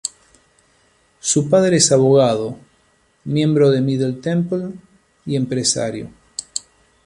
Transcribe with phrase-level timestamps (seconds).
[1.19, 2.57] Su padre es abogado,
[3.23, 4.71] miembro de Middle Temple
[5.27, 6.09] y empresario.